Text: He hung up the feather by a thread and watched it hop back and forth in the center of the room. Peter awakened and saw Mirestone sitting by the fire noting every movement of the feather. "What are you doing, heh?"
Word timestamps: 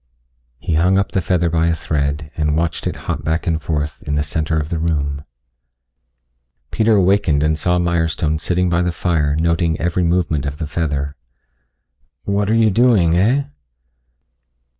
He 0.57 0.73
hung 0.73 0.97
up 0.97 1.11
the 1.11 1.21
feather 1.21 1.47
by 1.47 1.67
a 1.67 1.75
thread 1.75 2.31
and 2.35 2.57
watched 2.57 2.87
it 2.87 2.95
hop 3.05 3.23
back 3.23 3.45
and 3.45 3.61
forth 3.61 4.01
in 4.01 4.15
the 4.15 4.23
center 4.23 4.57
of 4.57 4.69
the 4.69 4.79
room. 4.79 5.25
Peter 6.71 6.95
awakened 6.95 7.43
and 7.43 7.55
saw 7.55 7.77
Mirestone 7.77 8.39
sitting 8.39 8.67
by 8.67 8.81
the 8.81 8.91
fire 8.91 9.35
noting 9.39 9.79
every 9.79 10.01
movement 10.01 10.47
of 10.47 10.57
the 10.57 10.65
feather. 10.65 11.15
"What 12.23 12.49
are 12.49 12.55
you 12.55 12.71
doing, 12.71 13.13
heh?" 13.13 13.43